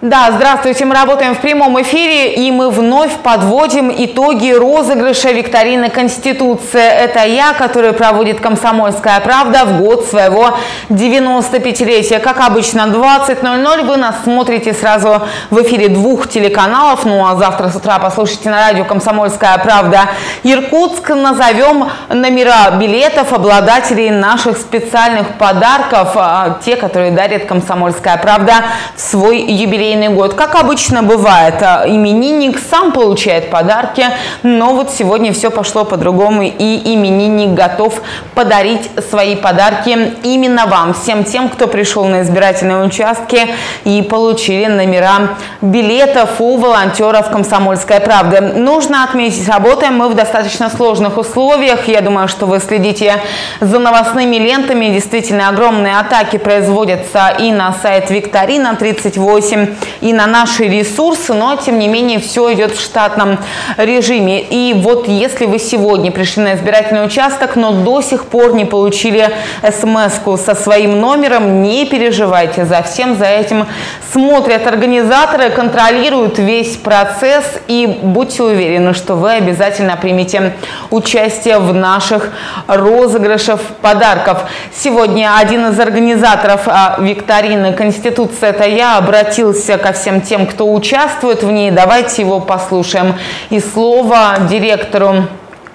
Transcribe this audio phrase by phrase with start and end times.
[0.00, 6.88] Да, здравствуйте, мы работаем в прямом эфире, и мы вновь подводим итоги розыгрыша викторины Конституция.
[6.88, 10.56] Это я, который проводит «Комсомольская правда» в год своего
[10.88, 12.20] 95-летия.
[12.20, 17.04] Как обычно, 20.00 вы нас смотрите сразу в эфире двух телеканалов.
[17.04, 20.10] Ну а завтра с утра послушайте на радио «Комсомольская правда»
[20.44, 21.08] Иркутск.
[21.08, 28.62] Назовем номера билетов обладателей наших специальных подарков, а, те, которые дарит «Комсомольская правда»
[28.94, 30.34] в свой юбилей юбилейный год.
[30.34, 34.04] Как обычно бывает, а, именинник сам получает подарки,
[34.42, 38.00] но вот сегодня все пошло по-другому, и именинник готов
[38.34, 43.40] подарить свои подарки именно вам, всем тем, кто пришел на избирательные участки
[43.84, 48.40] и получили номера билетов у волонтеров «Комсомольская правда».
[48.40, 51.88] Нужно отметить, работаем мы в достаточно сложных условиях.
[51.88, 53.14] Я думаю, что вы следите
[53.60, 54.86] за новостными лентами.
[54.86, 61.78] Действительно, огромные атаки производятся и на сайт Викторина 38, и на наши ресурсы, но тем
[61.78, 63.38] не менее все идет в штатном
[63.76, 64.40] режиме.
[64.40, 69.30] И вот если вы сегодня пришли на избирательный участок, но до сих пор не получили
[69.62, 73.66] смс со своим номером, не переживайте, за всем за этим
[74.12, 80.54] смотрят организаторы, контролируют весь процесс и будьте уверены, что вы обязательно примете
[80.90, 82.30] участие в наших
[82.66, 84.44] розыгрышах подарков.
[84.74, 90.72] Сегодня один из организаторов а, викторины «Конституция– это я» обратился обратимся ко всем тем, кто
[90.72, 91.70] участвует в ней.
[91.70, 93.14] Давайте его послушаем.
[93.50, 95.24] И слово директору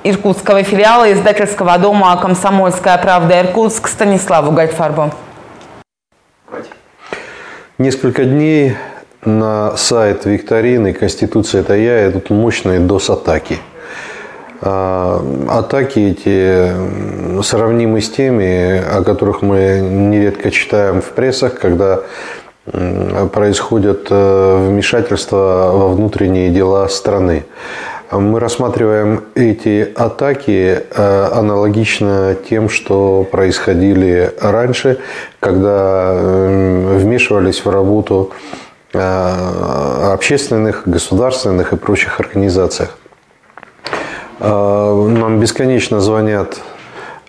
[0.04, 5.12] иркутского филиала издательского дома «Комсомольская правда Иркутск» Станиславу Гальфарбу.
[7.78, 8.76] Несколько дней
[9.26, 13.58] на сайт викторины «Конституция– это я» идут мощные DOS-атаки.
[14.62, 22.00] А, атаки эти сравнимы с теми, о которых мы нередко читаем в прессах, когда
[22.66, 27.46] происходят э, вмешательства во внутренние дела страны.
[28.10, 35.00] Мы рассматриваем эти атаки э, аналогично тем, что происходили раньше,
[35.40, 38.32] когда вмешивались в работу
[38.94, 42.98] э, общественных, государственных и прочих организациях.
[44.40, 46.60] Нам бесконечно звонят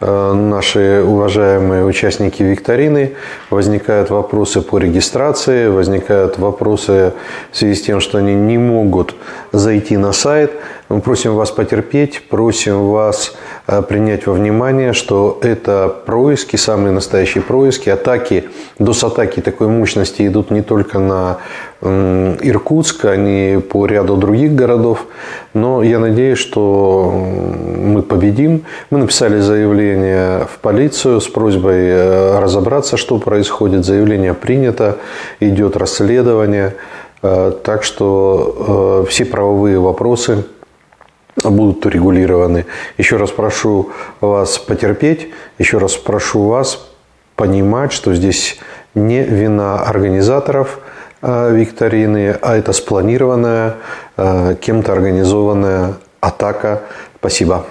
[0.04, 3.14] наши уважаемые участники викторины,
[3.50, 7.14] возникают вопросы по регистрации, возникают вопросы
[7.50, 9.14] в связи с тем, что они не могут
[9.52, 10.52] зайти на сайт.
[10.90, 17.42] Мы просим вас потерпеть, просим вас э, принять во внимание, что это происки, самые настоящие
[17.42, 21.38] происки, атаки, DOS-атаки такой мощности идут не только на
[21.80, 25.06] Иркутск, они по ряду других городов.
[25.52, 28.64] Но я надеюсь, что мы победим.
[28.90, 33.84] Мы написали заявление в полицию с просьбой э, разобраться, что происходит.
[33.84, 34.96] Заявление принято,
[35.40, 36.74] идет расследование.
[37.22, 40.44] Э, так что все правовые вопросы
[41.42, 42.66] будут урегулированы.
[42.98, 43.90] Еще раз прошу
[44.20, 45.28] вас потерпеть,
[45.58, 46.88] еще раз прошу вас
[47.36, 48.58] понимать, что здесь
[48.94, 50.78] не вина организаторов
[51.22, 53.76] э, викторины, а это спланированная,
[54.16, 56.82] э, кем-то организованная атака.
[57.18, 57.66] Спасибо.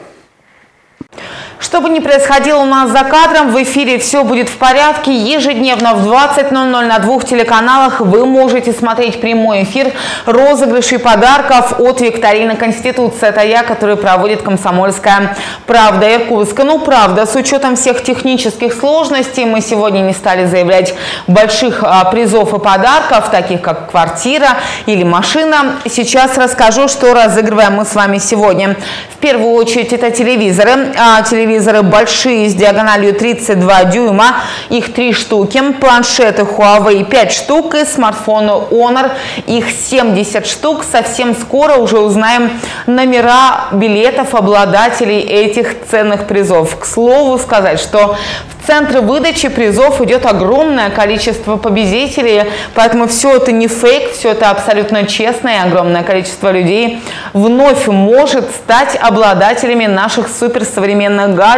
[1.73, 5.11] Что бы ни происходило у нас за кадром, в эфире все будет в порядке.
[5.11, 6.51] Ежедневно в 20.00
[6.85, 9.91] на двух телеканалах вы можете смотреть прямой эфир
[10.27, 13.29] розыгрышей подарков от викторины Конституция.
[13.29, 15.35] Это я, который проводит комсомольская
[15.65, 16.63] правда Иркутска.
[16.63, 20.93] Ну, правда, с учетом всех технических сложностей мы сегодня не стали заявлять
[21.25, 25.77] больших а, призов и подарков, таких как квартира или машина.
[25.89, 28.75] Сейчас расскажу, что разыгрываем мы с вами сегодня.
[29.11, 30.93] В первую очередь это телевизоры.
[30.99, 34.35] А, телевизоры телевизоры большие с диагональю 32 дюйма,
[34.69, 39.11] их три штуки, планшеты Huawei 5 штук и смартфоны Honor,
[39.47, 40.83] их 70 штук.
[40.83, 42.51] Совсем скоро уже узнаем
[42.85, 46.77] номера билетов обладателей этих ценных призов.
[46.77, 48.17] К слову сказать, что
[48.63, 52.43] в центре выдачи призов идет огромное количество победителей,
[52.73, 57.01] поэтому все это не фейк, все это абсолютно честно, и огромное количество людей
[57.33, 61.52] вновь может стать обладателями наших суперсовременных гаджетов.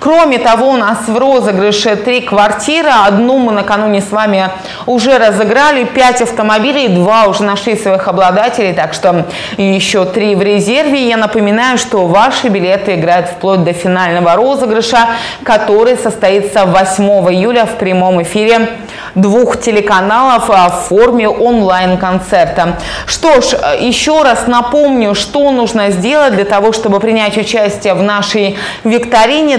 [0.00, 2.90] Кроме того, у нас в розыгрыше три квартиры.
[3.06, 4.50] Одну мы накануне с вами
[4.86, 9.26] уже разыграли, пять автомобилей, два уже нашли своих обладателей, так что
[9.56, 11.08] еще три в резерве.
[11.08, 15.08] Я напоминаю, что ваши билеты играют вплоть до финального розыгрыша,
[15.42, 18.68] который состоится 8 июля в прямом эфире
[19.14, 22.78] двух телеканалов в форме онлайн-концерта.
[23.06, 28.56] Что ж, еще раз напомню, что нужно сделать для того, чтобы принять участие в нашей
[28.84, 29.07] викторине.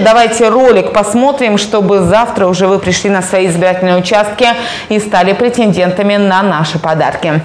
[0.00, 4.46] Давайте ролик посмотрим, чтобы завтра уже вы пришли на свои избирательные участки
[4.88, 7.42] и стали претендентами на наши подарки.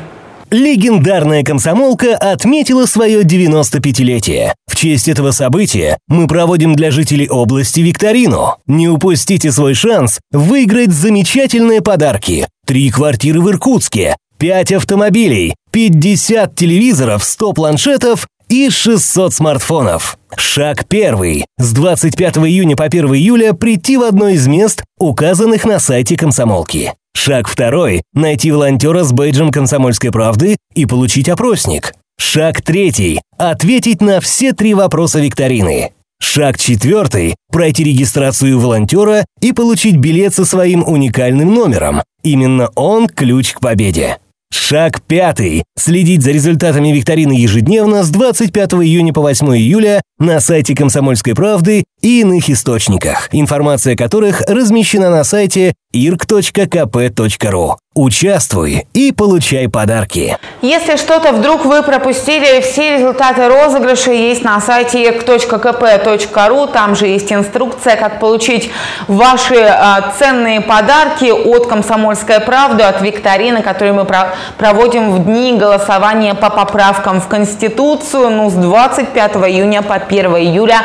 [0.51, 4.53] Легендарная комсомолка отметила свое 95-летие.
[4.67, 8.55] В честь этого события мы проводим для жителей области викторину.
[8.67, 12.47] Не упустите свой шанс выиграть замечательные подарки.
[12.65, 20.17] Три квартиры в Иркутске, 5 автомобилей, 50 телевизоров, 100 планшетов и 600 смартфонов.
[20.35, 21.45] Шаг первый.
[21.57, 26.93] С 25 июня по 1 июля прийти в одно из мест, указанных на сайте комсомолки.
[27.15, 31.93] Шаг второй– найти волонтера с бейджем «Комсомольской правды» и получить опросник.
[32.17, 35.91] Шаг третий– ответить на все три вопроса викторины.
[36.19, 42.01] Шаг четвертый– пройти регистрацию волонтера и получить билет со своим уникальным номером.
[42.23, 44.17] Именно он– ключ к победе.
[44.57, 45.63] Шаг пятый.
[45.77, 51.83] Следить за результатами викторины ежедневно с 25 июня по 8 июля на сайте «Комсомольской правды»
[52.01, 57.75] и иных источниках, информация которых размещена на сайте irk.kp.ru.
[57.97, 60.37] Участвуй и получай подарки.
[60.61, 66.69] Если что-то вдруг вы пропустили, все результаты розыгрыша есть на сайте irk.kp.ru.
[66.69, 68.69] Там же есть инструкция, как получить
[69.07, 75.53] ваши а, ценные подарки от «Комсомольской правды», от викторины, которую мы про проводим в дни
[75.53, 78.29] голосования по поправкам в Конституцию.
[78.29, 80.81] Ну, с 25 июня по 1 июля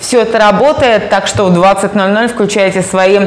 [0.00, 3.18] все это работает, так что в 20.00 включайте свои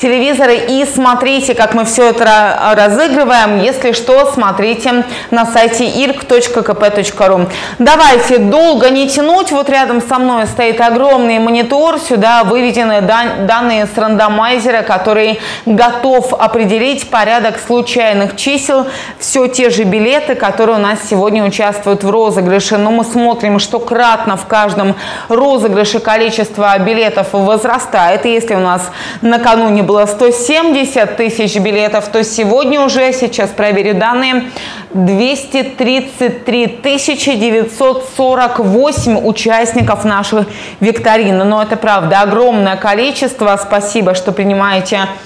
[0.00, 3.60] телевизоры и смотрите, как мы все это разыгрываем.
[3.60, 7.48] Если что, смотрите на сайте irk.kp.ru.
[7.78, 9.52] Давайте долго не тянуть.
[9.52, 11.98] Вот рядом со мной стоит огромный монитор.
[11.98, 18.86] Сюда выведены данные с рандомайзера, который готов определить порядок случайных чисел.
[19.18, 22.76] Все те же билеты, которые у нас сегодня участвуют в розыгрыше.
[22.76, 24.96] Но мы смотрим, что кратно в каждом
[25.28, 28.26] розыгрыше количество билетов возрастает.
[28.26, 28.90] И если у нас
[29.22, 34.50] накануне было 170 тысяч билетов, то сегодня уже, сейчас проверю данные,
[34.92, 36.90] 233
[37.36, 40.46] 948 участников нашей
[40.80, 41.44] викторины.
[41.44, 43.56] Но это правда огромное количество.
[43.62, 45.25] Спасибо, что принимаете участие.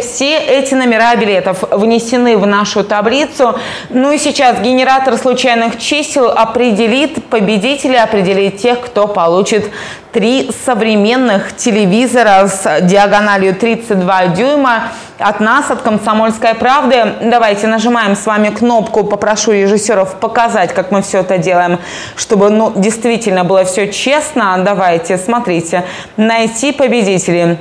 [0.00, 3.58] Все эти номера билетов внесены в нашу таблицу.
[3.90, 9.70] Ну и сейчас генератор случайных чисел определит победителя, определит тех, кто получит
[10.12, 14.84] три современных телевизора с диагональю 32 дюйма
[15.18, 17.14] от нас, от «Комсомольской правды».
[17.20, 21.78] Давайте нажимаем с вами кнопку, попрошу режиссеров показать, как мы все это делаем,
[22.16, 24.58] чтобы ну, действительно было все честно.
[24.64, 25.84] Давайте, смотрите,
[26.16, 27.58] найти победителей.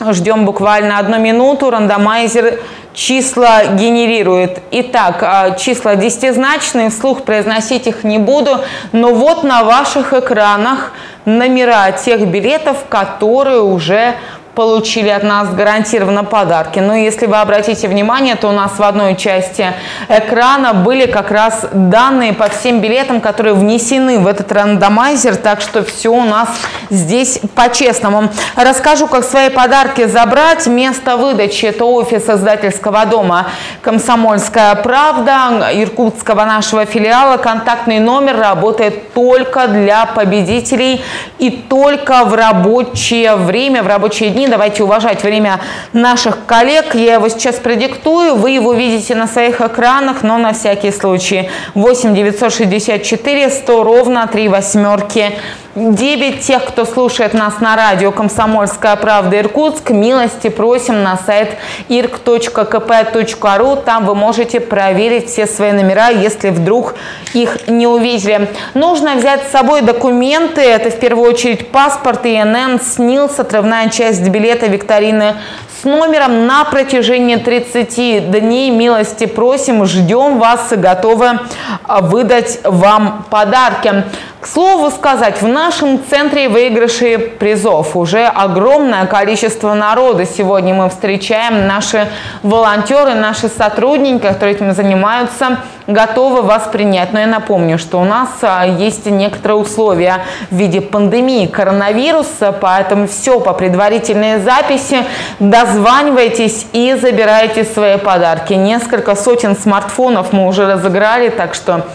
[0.00, 1.70] Ждем буквально одну минуту.
[1.70, 2.60] Рандомайзер
[2.92, 4.60] числа генерирует.
[4.70, 8.60] Итак, а, числа десятизначные, вслух произносить их не буду,
[8.92, 10.92] но вот на ваших экранах
[11.24, 14.14] номера тех билетов, которые уже
[14.56, 16.78] получили от нас гарантированно подарки.
[16.78, 19.74] Но если вы обратите внимание, то у нас в одной части
[20.08, 25.84] экрана были как раз данные по всем билетам, которые внесены в этот рандомайзер, так что
[25.84, 26.48] все у нас
[26.88, 28.30] здесь по-честному.
[28.56, 30.66] Расскажу, как свои подарки забрать.
[30.66, 33.48] Место выдачи– это офис издательского дома
[33.82, 37.36] «Комсомольская правда» иркутского нашего филиала.
[37.36, 41.04] Контактный номер работает только для победителей
[41.38, 45.60] и только в рабочее время, в рабочие дни Давайте уважать время
[45.92, 46.94] наших коллег.
[46.94, 48.36] Я его сейчас продиктую.
[48.36, 51.50] Вы его видите на своих экранах, но на всякий случай.
[51.74, 55.32] 8 964 100 ровно 3 восьмерки
[55.76, 61.50] 9 тех, кто слушает нас на радио «Комсомольская правда Иркутск», милости просим на сайт
[61.90, 63.84] irk.kp.ru.
[63.84, 66.94] Там вы можете проверить все свои номера, если вдруг
[67.34, 68.48] их не увидели.
[68.72, 70.62] Нужно взять с собой документы.
[70.62, 75.36] Это в первую очередь паспорт, ИНН, СНИЛС, отрывная часть билета викторины
[75.80, 78.70] с номером на протяжении 30 дней.
[78.70, 81.40] Милости просим, ждем вас и готовы
[81.88, 84.04] выдать вам подарки.
[84.40, 90.26] К слову сказать, в нашем центре выигрышей призов уже огромное количество народа.
[90.26, 92.06] Сегодня мы встречаем наши
[92.42, 97.14] волонтеры, наши сотрудники, которые этим занимаются, готовы вас принять.
[97.14, 100.18] Но я напомню, что у нас а, есть некоторые условия
[100.50, 104.98] в виде пандемии коронавируса, поэтому все по предварительной записи.
[105.40, 108.52] Дозванивайтесь и забирайте свои подарки.
[108.52, 111.86] Несколько сотен смартфонов мы уже разыграли, так что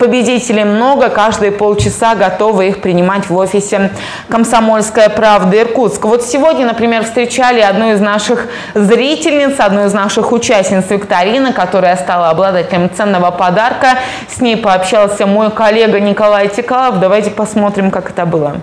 [0.00, 3.90] победителей много, каждые полчаса готовы их принимать в офисе
[4.30, 6.06] «Комсомольская правда» Иркутск.
[6.06, 12.30] Вот сегодня, например, встречали одну из наших зрительниц, одну из наших участниц викторины, которая стала
[12.30, 13.98] обладателем ценного подарка.
[14.26, 16.98] С ней пообщался мой коллега Николай Тикалов.
[16.98, 18.56] Давайте посмотрим, как это было.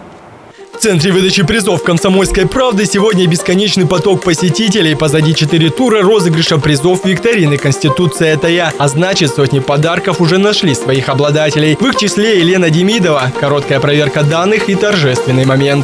[0.78, 4.94] В центре выдачи призов «Комсомольской правды» сегодня бесконечный поток посетителей.
[4.94, 8.72] Позади четыре тура розыгрыша призов викторины «Конституция– это я».
[8.78, 11.76] А значит, сотни подарков уже нашли своих обладателей.
[11.80, 13.32] В их числе Елена Демидова.
[13.40, 15.84] Короткая проверка данных и торжественный момент.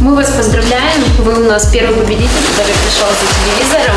[0.00, 1.02] Мы вас поздравляем.
[1.18, 3.96] Вы у нас первый победитель, который пришел за телевизором.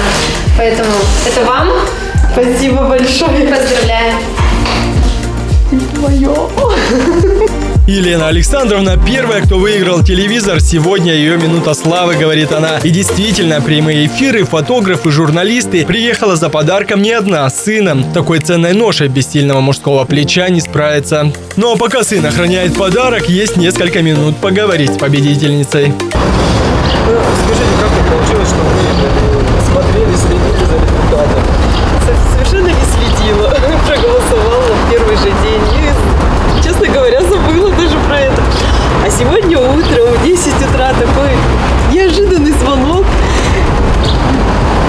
[0.58, 0.96] Поэтому
[1.26, 1.70] это вам.
[2.34, 3.48] Спасибо большое.
[3.48, 4.18] Поздравляем.
[6.02, 6.50] Мое.
[7.88, 10.60] Елена Александровна первая, кто выиграл телевизор.
[10.60, 12.80] Сегодня ее минута славы, говорит она.
[12.84, 15.86] И действительно, прямые эфиры, фотографы, журналисты.
[15.86, 18.12] Приехала за подарком не одна, а с сыном.
[18.12, 21.32] Такой ценной ношей без сильного мужского плеча не справится.
[21.56, 25.94] Ну а пока сын охраняет подарок, есть несколько минут поговорить с победительницей.
[39.18, 41.32] Сегодня утром в 10 утра такой
[41.92, 43.06] неожиданный звонок.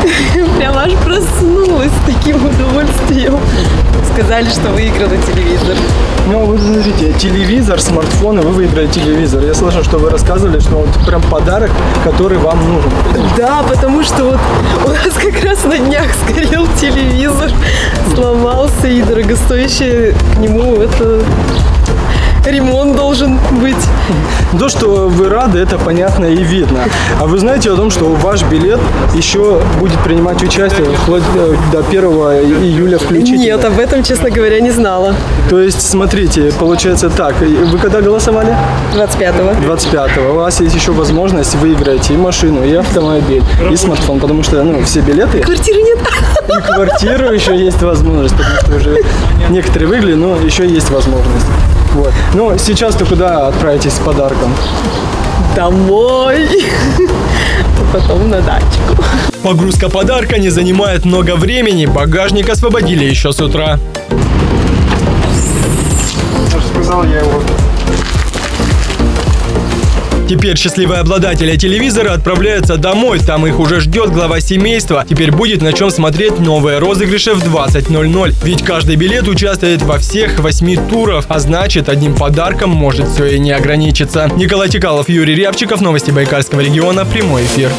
[0.58, 3.38] Прям аж проснулась с таким удовольствием.
[4.12, 5.76] Сказали, что выиграла телевизор.
[6.26, 9.44] Ну, вы смотрите, телевизор, смартфон, и вы выиграли телевизор.
[9.44, 11.70] Я слышал, что вы рассказывали, что вот прям подарок,
[12.04, 12.90] который вам нужен.
[13.36, 14.40] Да, потому что вот
[14.84, 17.50] у нас как раз на днях сгорел телевизор,
[18.14, 21.22] сломался, и дорогостоящее к нему это
[22.50, 23.76] ремонт должен быть.
[24.58, 26.84] То, что вы рады, это понятно и видно.
[27.20, 28.80] А вы знаете о том, что ваш билет
[29.14, 32.02] еще будет принимать участие вплоть до до 1
[32.62, 33.42] июля включительно?
[33.42, 35.14] Нет, об этом, честно говоря, не знала.
[35.50, 37.34] То есть, смотрите, получается так.
[37.40, 38.56] Вы когда голосовали?
[38.94, 39.72] 25-го.
[39.72, 40.32] 25-го.
[40.32, 44.82] У вас есть еще возможность выиграть и машину, и автомобиль, и смартфон, потому что ну,
[44.84, 45.98] все билеты Квартиры нет.
[46.48, 49.02] и квартиру еще есть возможность, потому что уже
[49.50, 51.46] некоторые выиграли, но еще есть возможность.
[51.94, 52.12] Вот.
[52.34, 54.37] Ну, сейчас-то куда отправитесь с подарком?
[55.54, 56.48] Домой.
[57.92, 59.02] Потом на дачку.
[59.42, 61.86] Погрузка подарка не занимает много времени.
[61.86, 63.78] Багажник освободили еще с утра.
[66.72, 67.42] Сказал я его.
[70.28, 73.18] Теперь счастливые обладатели телевизора отправляются домой.
[73.18, 75.06] Там их уже ждет глава семейства.
[75.08, 78.34] Теперь будет на чем смотреть новые розыгрыши в 20.00.
[78.44, 81.24] Ведь каждый билет участвует во всех восьми турах.
[81.28, 84.30] А значит, одним подарком может все и не ограничиться.
[84.36, 85.80] Николай Тикалов, Юрий Рябчиков.
[85.80, 87.06] Новости Байкальского региона.
[87.06, 87.70] Прямой эфир.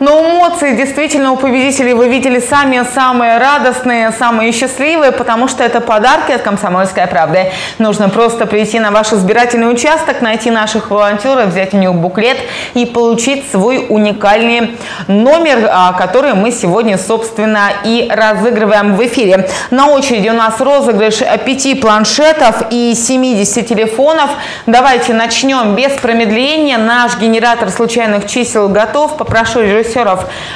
[0.00, 5.80] Но эмоции действительно у победителей вы видели сами самые радостные, самые счастливые, потому что это
[5.80, 7.52] подарки от «Комсомольской правды».
[7.78, 12.38] Нужно просто прийти на ваш избирательный участок, найти наших волонтеров, взять у них буклет
[12.74, 19.48] и получить свой уникальный номер, а, который мы сегодня, собственно, и разыгрываем в эфире.
[19.70, 24.30] На очереди у нас розыгрыш 5 планшетов и 70 телефонов.
[24.66, 26.78] Давайте начнем без промедления.
[26.78, 29.16] Наш генератор случайных чисел готов.
[29.16, 29.83] Попрошу режиссеров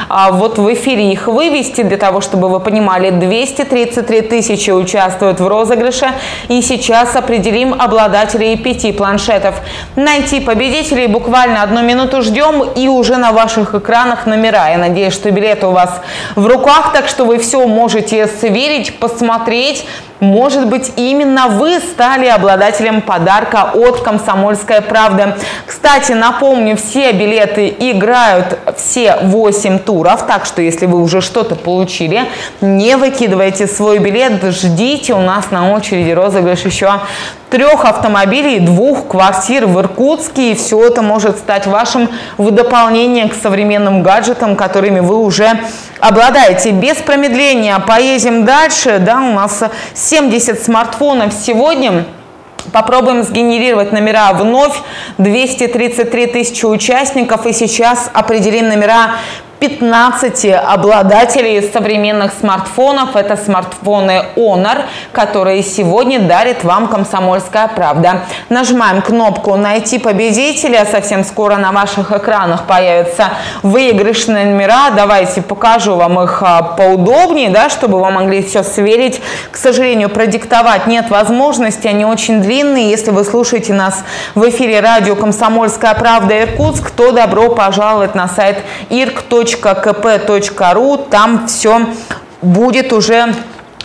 [0.08, 5.46] а, вот в эфире их вывести, для того, чтобы вы понимали, 233 тысячи участвуют в
[5.46, 6.08] розыгрыше.
[6.48, 9.56] И сейчас определим обладателей пяти планшетов.
[9.96, 14.70] Найти победителей буквально одну минуту ждем и уже на ваших экранах номера.
[14.70, 16.00] Я надеюсь, что билеты у вас
[16.36, 19.86] в руках, так что вы все можете сверить, посмотреть.
[20.20, 25.36] Может быть, именно вы стали обладателем подарка от «Комсомольская правда».
[25.64, 32.24] Кстати, напомню, все билеты играют все 8 туров, так что если вы уже что-то получили,
[32.60, 37.00] не выкидывайте свой билет, ждите, у нас на очереди розыгрыш еще
[37.50, 40.52] трех автомобилей, двух квартир в Иркутске.
[40.52, 45.58] И все это может стать вашим в дополнение к современным гаджетам, которыми вы уже
[46.00, 46.70] обладаете.
[46.70, 48.98] Без промедления поедем дальше.
[48.98, 49.62] Да, у нас
[49.94, 52.04] 70 смартфонов сегодня.
[52.72, 54.78] Попробуем сгенерировать номера вновь.
[55.18, 57.46] 233 тысячи участников.
[57.46, 59.12] И сейчас определим номера
[59.60, 63.16] 15 обладателей современных смартфонов.
[63.16, 68.22] Это смартфоны Honor, которые сегодня дарит вам «Комсомольская правда».
[68.48, 70.86] Нажимаем кнопку «Найти победителя».
[70.90, 73.30] Совсем скоро на ваших экранах появятся
[73.62, 74.90] выигрышные номера.
[74.94, 79.20] Давайте покажу вам их а, поудобнее, да, чтобы вы могли все сверить.
[79.50, 82.90] К сожалению, продиктовать нет возможности, они очень длинные.
[82.90, 88.58] Если вы слушаете нас в эфире радио «Комсомольская правда» Иркутск, то добро пожаловать на сайт
[89.54, 91.08] irk.kp.ru.
[91.10, 91.80] Там все
[92.42, 93.34] будет уже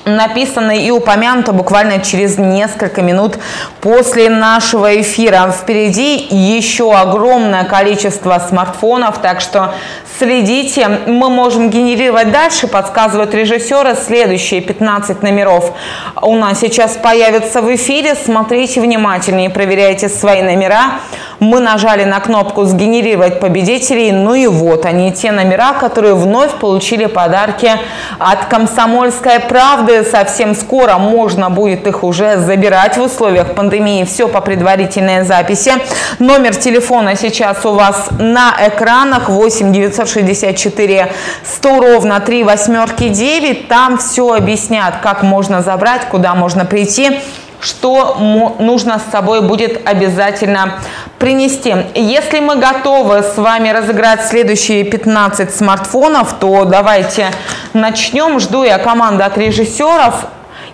[0.05, 3.37] написано и упомянуто буквально через несколько минут
[3.81, 5.51] после нашего эфира.
[5.51, 9.73] Впереди еще огромное количество смартфонов, так что
[10.17, 10.87] следите.
[11.07, 13.95] Мы можем генерировать дальше, подсказывают режиссеры.
[13.95, 15.71] Следующие 15 номеров
[16.21, 18.15] у нас сейчас появятся в эфире.
[18.15, 20.99] Смотрите внимательнее, проверяйте свои номера.
[21.43, 24.13] Мы нажали на кнопку «Сгенерировать победителей».
[24.13, 27.69] Ну и вот они, те номера, которые вновь получили подарки
[28.17, 30.05] от «Комсомольской правды».
[30.05, 34.05] Совсем скоро можно будет их уже забирать в условиях пандемии.
[34.05, 35.73] Все по предварительной записи.
[36.17, 41.11] Номер телефона сейчас у вас на экранах 8 964
[41.43, 43.67] 100 ровно 3 восьмерки 9.
[43.67, 47.19] Там все объяснят, как можно забрать, куда можно прийти
[47.63, 48.17] что
[48.59, 50.79] нужно с собой будет обязательно
[51.17, 51.73] принести.
[51.95, 57.27] Если мы готовы с вами разыграть следующие 15 смартфонов, то давайте
[57.71, 58.39] начнем.
[58.39, 60.25] Жду я команду от режиссеров.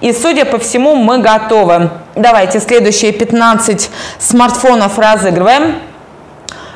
[0.02, 1.92] И, судя по всему, мы готовы.
[2.16, 5.76] Давайте следующие 15 смартфонов разыгрываем.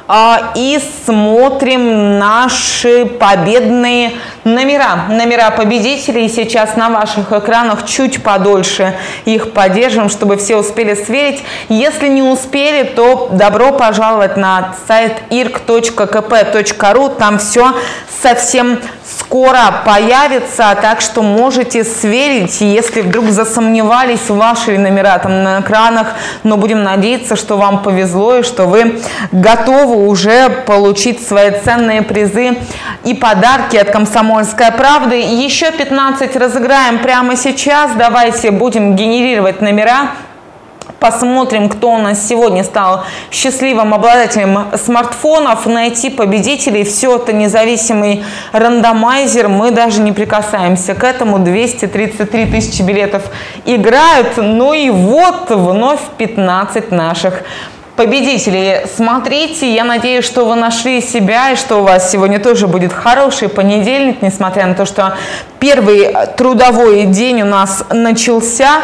[0.05, 4.11] А, и смотрим наши победные
[4.43, 5.05] номера.
[5.09, 11.41] Номера победителей сейчас на ваших экранах чуть подольше их поддержим, чтобы все успели сверить.
[11.69, 17.15] Если не успели, то добро пожаловать на сайт irk.kp.ru.
[17.17, 17.73] Там все
[18.21, 18.79] совсем
[19.23, 26.07] скоро появится, так что можете сверить, если вдруг засомневались ваши номера там на экранах,
[26.43, 29.01] но будем надеяться, что вам повезло и что вы
[29.31, 32.57] готовы уже получить свои ценные призы
[33.03, 35.15] и подарки от «Комсомольской правды».
[35.15, 37.91] Еще 15 разыграем прямо сейчас.
[37.97, 40.11] Давайте будем генерировать номера
[41.03, 45.65] Посмотрим, кто у нас сегодня стал счастливым обладателем смартфонов.
[45.65, 46.85] Найти победителей.
[46.85, 49.49] Все это независимый рандомайзер.
[49.49, 51.39] Мы даже не прикасаемся к этому.
[51.39, 53.23] 233 тысячи билетов
[53.65, 54.37] играют.
[54.37, 57.43] Ну и вот вновь 15 наших
[57.97, 58.87] победителей.
[58.95, 63.49] Смотрите, я надеюсь, что вы нашли себя и что у вас сегодня тоже будет хороший
[63.49, 65.17] понедельник, несмотря на то, что
[65.59, 68.83] первый трудовой день у нас начался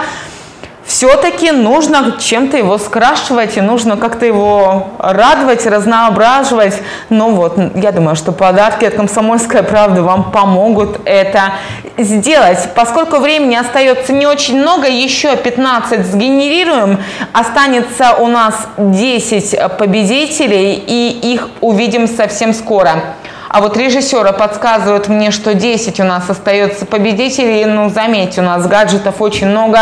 [0.90, 6.82] все-таки нужно чем-то его скрашивать, и нужно как-то его радовать, разноображивать.
[7.10, 11.54] Но вот, я думаю, что подарки от «Комсомольской правды» вам помогут это
[11.96, 12.70] сделать.
[12.74, 16.98] Поскольку времени остается не очень много, еще 15 сгенерируем.
[17.34, 23.14] Останется у нас 10 победителей, и их увидим совсем скоро.
[23.50, 27.66] А вот режиссеры подсказывают мне, что 10 у нас остается победителей.
[27.66, 29.80] Ну, заметьте, у нас гаджетов очень много.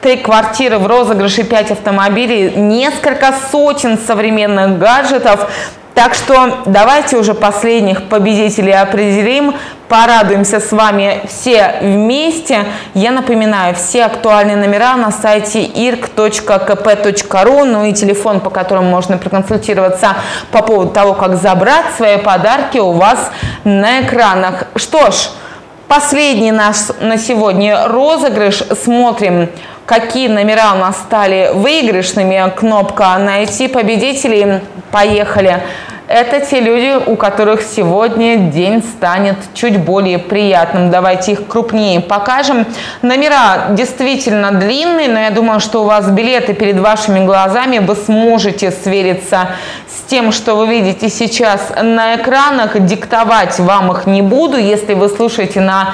[0.00, 5.50] Три квартиры в розыгрыше, 5 автомобилей, несколько сотен современных гаджетов.
[5.98, 9.56] Так что давайте уже последних победителей определим,
[9.88, 12.66] порадуемся с вами все вместе.
[12.94, 20.14] Я напоминаю, все актуальные номера на сайте irk.kp.ru, ну и телефон, по которому можно проконсультироваться
[20.52, 23.32] по поводу того, как забрать свои подарки у вас
[23.64, 24.68] на экранах.
[24.76, 25.16] Что ж,
[25.88, 28.62] последний наш на сегодня розыгрыш.
[28.82, 29.48] Смотрим
[29.88, 32.52] какие номера у нас стали выигрышными.
[32.54, 34.60] Кнопка «Найти победителей».
[34.90, 35.62] Поехали.
[36.08, 40.90] Это те люди, у которых сегодня день станет чуть более приятным.
[40.90, 42.64] Давайте их крупнее покажем.
[43.02, 47.78] Номера действительно длинные, но я думаю, что у вас билеты перед вашими глазами.
[47.78, 49.50] Вы сможете свериться
[49.86, 52.80] с тем, что вы видите сейчас на экранах.
[52.86, 54.56] Диктовать вам их не буду.
[54.56, 55.92] Если вы слушаете на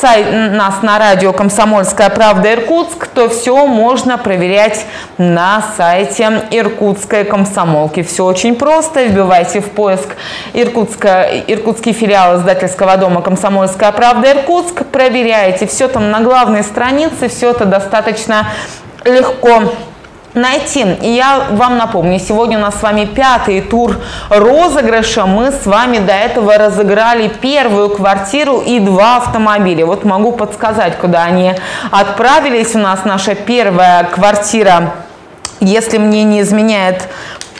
[0.00, 4.84] сайт, нас на радио «Комсомольская правда Иркутск», то все можно проверять
[5.18, 8.02] на сайте Иркутской комсомолки.
[8.02, 9.04] Все очень просто.
[9.04, 10.16] Вбивайте в поиск
[10.52, 14.84] Иркутска, иркутский филиал издательского дома «Комсомольская правда Иркутск».
[14.86, 15.66] Проверяете.
[15.66, 17.28] Все там на главной странице.
[17.28, 18.48] Все это достаточно
[19.04, 19.72] легко
[20.36, 20.84] найти.
[21.02, 23.96] И я вам напомню, сегодня у нас с вами пятый тур
[24.28, 25.26] розыгрыша.
[25.26, 29.86] Мы с вами до этого разыграли первую квартиру и два автомобиля.
[29.86, 31.54] Вот могу подсказать, куда они
[31.90, 32.74] отправились.
[32.74, 34.92] У нас наша первая квартира,
[35.60, 37.08] если мне не изменяет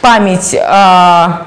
[0.02, 1.46] память, а,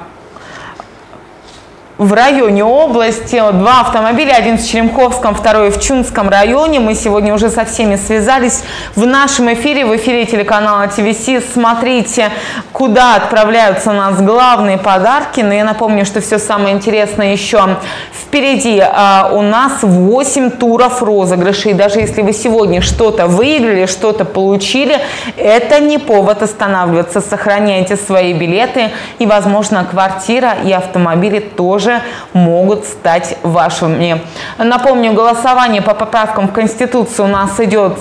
[2.00, 3.36] в районе области.
[3.52, 6.80] Два автомобиля, один в Черемховском, второй в Чунском районе.
[6.80, 8.64] Мы сегодня уже со всеми связались
[8.96, 11.52] в нашем эфире, в эфире телеканала ТВС.
[11.52, 12.30] Смотрите,
[12.72, 15.42] куда отправляются у нас главные подарки.
[15.42, 17.76] Но я напомню, что все самое интересное еще
[18.14, 18.80] впереди.
[18.80, 21.74] А, у нас 8 туров розыгрышей.
[21.74, 24.98] Даже если вы сегодня что-то выиграли, что-то получили,
[25.36, 27.20] это не повод останавливаться.
[27.20, 34.22] Сохраняйте свои билеты и, возможно, квартира и автомобили тоже тоже могут стать вашими.
[34.58, 37.98] Напомню, голосование по поправкам в Конституцию у нас идет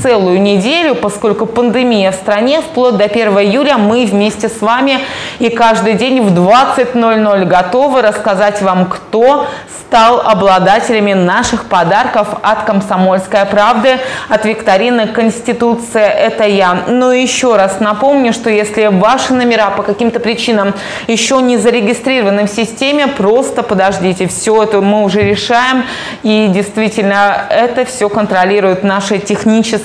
[0.00, 5.00] целую неделю, поскольку пандемия в стране, вплоть до 1 июля мы вместе с вами
[5.38, 13.44] и каждый день в 20.00 готовы рассказать вам, кто стал обладателями наших подарков от «Комсомольской
[13.44, 13.98] правды»,
[14.30, 16.84] от викторины «Конституция– это я».
[16.88, 20.72] Но еще раз напомню, что если ваши номера по каким-то причинам
[21.08, 24.26] еще не зарегистрированы в системе, просто подождите.
[24.28, 25.84] Все это мы уже решаем.
[26.22, 29.81] И действительно, это все контролируют наши технические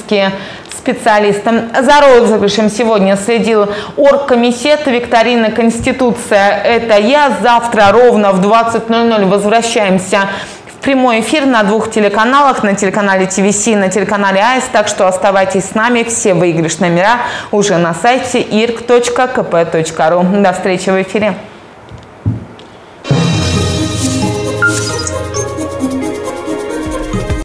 [0.87, 1.51] специалисты.
[1.81, 6.61] За розыгрышем сегодня следил оргкомитет викторины «Конституция.
[6.63, 7.37] Это я».
[7.41, 10.29] Завтра ровно в 20.00 возвращаемся
[10.65, 14.63] в прямой эфир на двух телеканалах, на телеканале ТВС и на телеканале АИС.
[14.71, 16.03] Так что оставайтесь с нами.
[16.03, 17.17] Все выигрышные номера
[17.51, 20.41] уже на сайте irk.kp.ru.
[20.41, 21.35] До встречи в эфире.